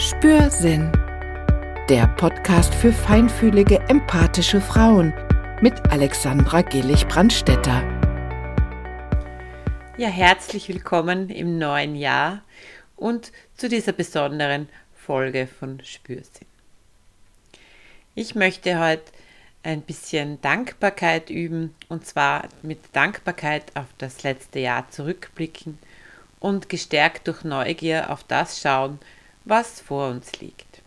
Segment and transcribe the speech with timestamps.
[0.00, 0.92] Spürsinn.
[1.88, 5.12] Der Podcast für feinfühlige, empathische Frauen
[5.60, 7.82] mit Alexandra Gillig-Brandstetter.
[9.96, 12.44] Ja, herzlich willkommen im neuen Jahr
[12.94, 16.46] und zu dieser besonderen Folge von Spürsinn.
[18.14, 19.10] Ich möchte heute
[19.64, 25.76] ein bisschen Dankbarkeit üben und zwar mit Dankbarkeit auf das letzte Jahr zurückblicken
[26.38, 29.00] und gestärkt durch Neugier auf das schauen,
[29.48, 30.82] was vor uns liegt.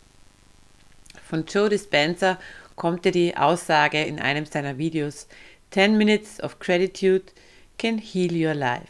[1.27, 2.37] Von Joe Dispenza
[2.75, 5.27] kommt ja die Aussage in einem seiner Videos:
[5.71, 7.25] 10 Minutes of Gratitude
[7.77, 8.87] can heal your life.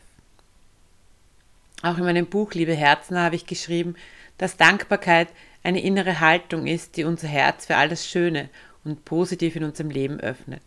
[1.84, 3.96] Auch in meinem Buch Liebe Herzen habe ich geschrieben,
[4.38, 5.30] dass Dankbarkeit
[5.64, 8.50] eine innere Haltung ist, die unser Herz für alles Schöne
[8.84, 10.62] und Positive in unserem Leben öffnet.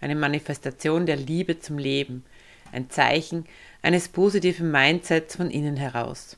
[0.00, 2.24] Eine Manifestation der Liebe zum Leben,
[2.72, 3.46] ein Zeichen
[3.82, 6.36] eines positiven Mindsets von innen heraus.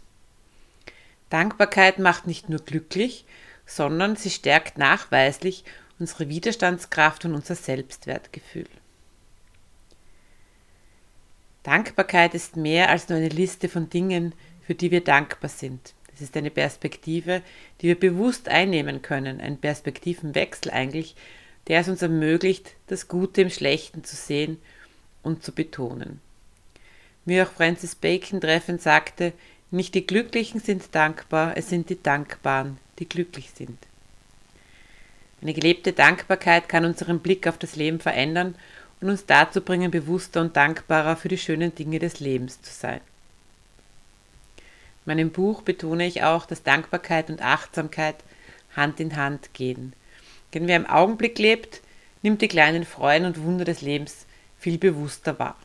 [1.35, 3.25] Dankbarkeit macht nicht nur glücklich,
[3.67, 5.65] sondern sie stärkt nachweislich
[5.99, 8.69] unsere Widerstandskraft und unser Selbstwertgefühl.
[11.65, 14.33] Dankbarkeit ist mehr als nur eine Liste von Dingen,
[14.65, 15.95] für die wir dankbar sind.
[16.15, 17.43] Es ist eine Perspektive,
[17.81, 21.17] die wir bewusst einnehmen können, ein Perspektivenwechsel eigentlich,
[21.67, 24.59] der es uns ermöglicht, das Gute im Schlechten zu sehen
[25.25, 26.21] und zu betonen.
[27.25, 29.33] Wie auch Francis Bacon treffend sagte,
[29.71, 33.79] nicht die Glücklichen sind dankbar, es sind die Dankbaren, die glücklich sind.
[35.43, 38.55] Eine gelebte Dankbarkeit kann unseren Blick auf das Leben verändern
[39.01, 43.01] und uns dazu bringen, bewusster und dankbarer für die schönen Dinge des Lebens zu sein.
[44.57, 44.63] In
[45.13, 48.17] meinem Buch betone ich auch, dass Dankbarkeit und Achtsamkeit
[48.75, 49.93] Hand in Hand gehen.
[50.55, 51.83] Denn wer im Augenblick lebt,
[52.23, 54.25] nimmt die kleinen Freuden und Wunder des Lebens
[54.59, 55.57] viel bewusster wahr.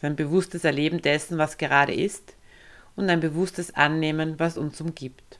[0.00, 2.32] Ein bewusstes Erleben dessen, was gerade ist
[2.98, 5.38] und ein bewusstes Annehmen, was uns umgibt.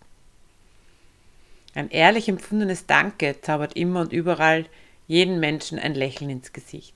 [1.74, 4.66] Ein ehrlich empfundenes Danke zaubert immer und überall
[5.08, 6.94] jeden Menschen ein Lächeln ins Gesicht.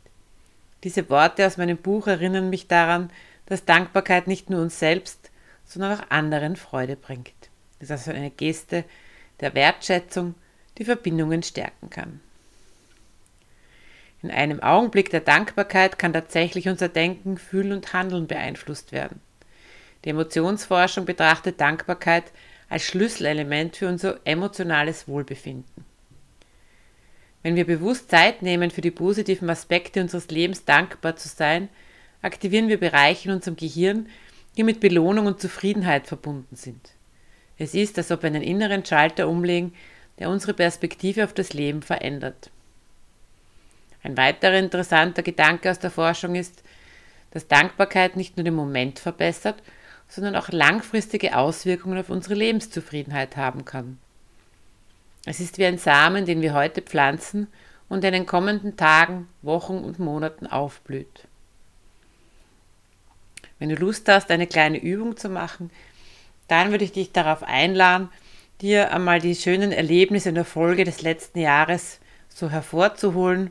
[0.85, 3.11] Diese Worte aus meinem Buch erinnern mich daran,
[3.47, 5.31] dass Dankbarkeit nicht nur uns selbst,
[5.65, 7.33] sondern auch anderen Freude bringt.
[7.81, 8.85] Das ist also eine Geste
[9.41, 10.37] der Wertschätzung,
[10.79, 12.21] die Verbindungen stärken kann.
[14.23, 19.21] In einem Augenblick der Dankbarkeit kann tatsächlich unser Denken, Fühlen und Handeln beeinflusst werden.
[20.05, 22.25] Die Emotionsforschung betrachtet Dankbarkeit
[22.69, 25.85] als Schlüsselelement für unser emotionales Wohlbefinden.
[27.43, 31.69] Wenn wir bewusst Zeit nehmen, für die positiven Aspekte unseres Lebens dankbar zu sein,
[32.23, 34.09] aktivieren wir Bereiche in unserem Gehirn,
[34.57, 36.91] die mit Belohnung und Zufriedenheit verbunden sind.
[37.59, 39.75] Es ist, als ob wir einen inneren Schalter umlegen,
[40.19, 42.51] der unsere Perspektive auf das Leben verändert.
[44.03, 46.63] Ein weiterer interessanter Gedanke aus der Forschung ist,
[47.31, 49.63] dass Dankbarkeit nicht nur den Moment verbessert,
[50.15, 53.99] sondern auch langfristige Auswirkungen auf unsere Lebenszufriedenheit haben kann.
[55.25, 57.47] Es ist wie ein Samen, den wir heute pflanzen
[57.89, 61.27] und in den kommenden Tagen, Wochen und Monaten aufblüht.
[63.59, 65.71] Wenn du Lust hast, eine kleine Übung zu machen,
[66.47, 68.11] dann würde ich dich darauf einladen,
[68.61, 73.51] dir einmal die schönen Erlebnisse in der Folge des letzten Jahres so hervorzuholen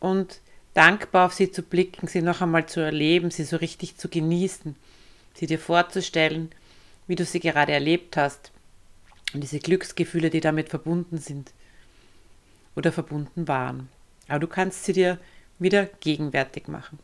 [0.00, 0.40] und
[0.72, 4.76] dankbar auf sie zu blicken, sie noch einmal zu erleben, sie so richtig zu genießen,
[5.34, 6.50] sie dir vorzustellen,
[7.06, 8.50] wie du sie gerade erlebt hast
[9.34, 11.52] und diese Glücksgefühle, die damit verbunden sind
[12.76, 13.88] oder verbunden waren.
[14.28, 15.18] Aber du kannst sie dir
[15.58, 16.98] wieder gegenwärtig machen.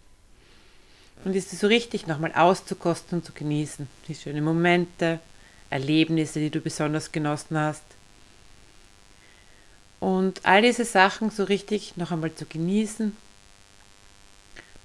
[1.25, 3.89] Und ist es so richtig nochmal auszukosten und zu genießen.
[4.09, 5.21] Die schönen Momente,
[5.69, 7.85] Erlebnisse, die du besonders genossen hast.
[9.99, 13.15] Und all diese Sachen so richtig noch einmal zu genießen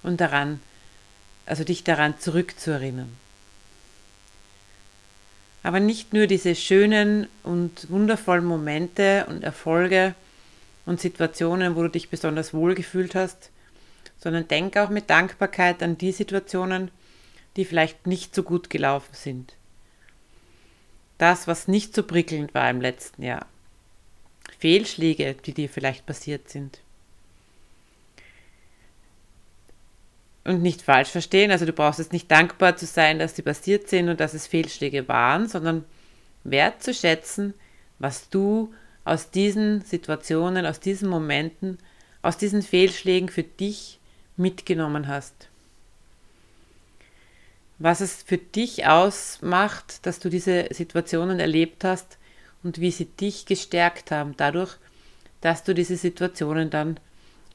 [0.04, 0.60] und daran,
[1.46, 3.16] also dich daran zurückzuerinnern.
[5.66, 10.14] Aber nicht nur diese schönen und wundervollen Momente und Erfolge
[10.86, 13.50] und Situationen, wo du dich besonders wohl gefühlt hast,
[14.20, 16.92] sondern denk auch mit Dankbarkeit an die Situationen,
[17.56, 19.56] die vielleicht nicht so gut gelaufen sind.
[21.18, 23.48] Das, was nicht so prickelnd war im letzten Jahr.
[24.60, 26.80] Fehlschläge, die dir vielleicht passiert sind.
[30.46, 33.90] Und nicht falsch verstehen, also du brauchst es nicht dankbar zu sein, dass sie passiert
[33.90, 35.84] sind und dass es Fehlschläge waren, sondern
[36.44, 37.56] wertzuschätzen,
[38.00, 41.80] was du aus diesen Situationen, aus diesen Momenten,
[42.22, 44.00] aus diesen Fehlschlägen für dich
[44.38, 45.50] mitgenommen hast.
[47.80, 52.18] Was es für dich ausmacht, dass du diese Situationen erlebt hast,
[52.66, 54.76] und wie sie dich gestärkt haben, dadurch,
[55.40, 57.00] dass du diese Situationen dann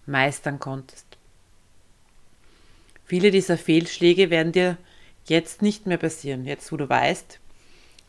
[0.06, 1.09] meistern konntest.
[3.10, 4.78] Viele dieser Fehlschläge werden dir
[5.24, 7.40] jetzt nicht mehr passieren, jetzt wo du weißt,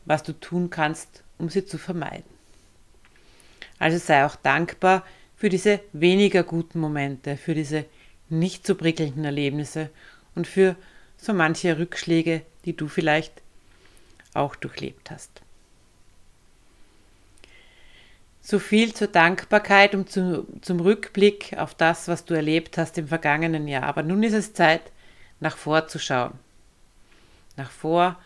[0.06, 2.30] was du tun kannst, um sie zu vermeiden.
[3.80, 5.04] Also sei auch dankbar
[5.36, 7.86] für diese weniger guten Momente, für diese
[8.30, 9.90] nicht so prickelnden Erlebnisse
[10.36, 10.76] und für
[11.18, 13.34] so manche Rückschläge, die du vielleicht
[14.36, 15.42] auch durchlebt hast.
[18.44, 23.08] So viel zur Dankbarkeit und zu, zum Rückblick auf das, was du erlebt hast im
[23.08, 23.86] vergangenen Jahr.
[23.86, 24.91] Aber nun ist es Zeit,
[25.42, 26.40] nach vor zu schauen.
[27.58, 28.18] Nach vor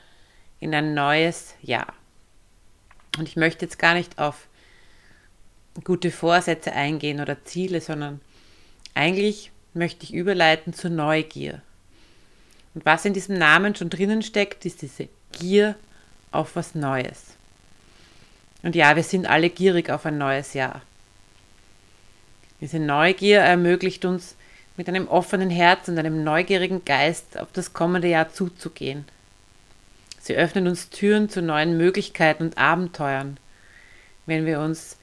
[0.59, 1.94] in ein neues Jahr.
[3.17, 4.47] Und ich möchte jetzt gar nicht auf
[5.83, 8.21] gute Vorsätze eingehen oder Ziele, sondern
[8.94, 11.62] eigentlich möchte ich überleiten zur Neugier.
[12.73, 15.75] Und was in diesem Namen schon drinnen steckt, ist diese Gier
[16.31, 17.35] auf was Neues.
[18.63, 20.81] Und ja, wir sind alle gierig auf ein neues Jahr.
[22.62, 24.35] Diese Neugier ermöglicht uns,
[24.77, 29.06] mit einem offenen Herz und einem neugierigen Geist auf das kommende Jahr zuzugehen.
[30.19, 33.38] Sie öffnet uns Türen zu neuen Möglichkeiten und Abenteuern.
[34.25, 34.98] Wenn wir uns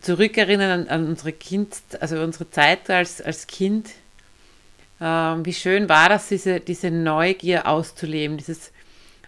[0.00, 3.90] zurückerinnern an, an unsere Kind, also unsere Zeit als, als Kind,
[4.98, 8.72] äh, wie schön war das, diese, diese Neugier auszuleben, dieses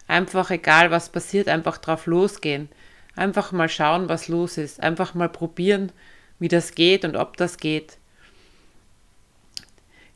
[0.09, 2.69] einfach, egal was passiert, einfach drauf losgehen.
[3.15, 4.83] Einfach mal schauen, was los ist.
[4.83, 5.93] Einfach mal probieren,
[6.39, 7.99] wie das geht und ob das geht.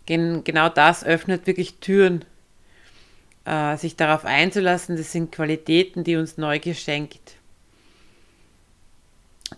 [0.06, 2.24] Genau das öffnet wirklich Türen,
[3.44, 4.96] äh, sich darauf einzulassen.
[4.96, 7.36] Das sind Qualitäten, die uns Neugier schenkt.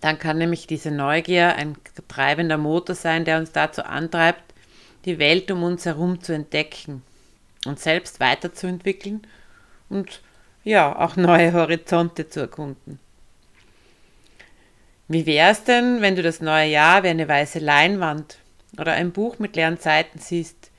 [0.00, 1.76] Dann kann nämlich diese Neugier ein
[2.08, 4.54] treibender Motor sein, der uns dazu antreibt,
[5.04, 7.02] die Welt um uns herum zu entdecken
[7.64, 9.26] und selbst weiterzuentwickeln
[9.88, 10.20] und
[10.64, 12.98] ja, auch neue Horizonte zu erkunden.
[15.08, 18.38] Wie wäre es denn, wenn du das neue Jahr wie eine weiße Leinwand
[18.76, 20.70] oder ein Buch mit leeren Seiten siehst,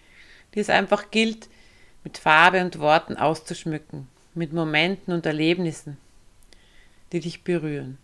[0.54, 1.50] die es einfach gilt,
[2.04, 5.98] mit Farbe und Worten auszuschmücken, mit Momenten und Erlebnissen,
[7.12, 7.98] die dich berühren.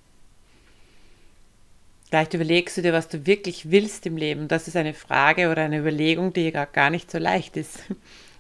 [2.10, 4.48] Vielleicht überlegst du dir, was du wirklich willst im Leben.
[4.48, 7.80] Das ist eine Frage oder eine Überlegung, die gar nicht so leicht ist.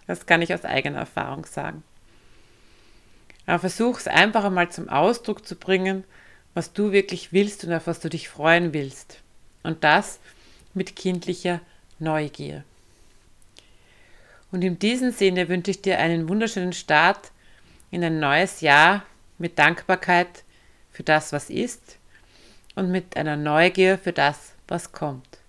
[0.07, 1.83] Das kann ich aus eigener Erfahrung sagen.
[3.47, 6.03] Aber versuch es einfach einmal zum Ausdruck zu bringen,
[6.53, 9.21] was du wirklich willst und auf was du dich freuen willst.
[9.63, 10.19] Und das
[10.75, 11.61] mit kindlicher
[11.99, 12.63] Neugier.
[14.51, 17.31] Und in diesem Sinne wünsche ich dir einen wunderschönen Start
[17.91, 19.03] in ein neues Jahr
[19.37, 20.43] mit Dankbarkeit
[20.91, 21.97] für das, was ist
[22.75, 25.39] und mit einer Neugier für das, was kommt.